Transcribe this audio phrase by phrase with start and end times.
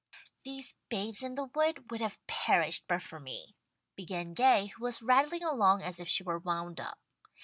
[0.43, 3.53] "These 'babes in the wood' would have perished but for me,"
[3.95, 6.97] began Gay, who was rattling along as if she were wound up.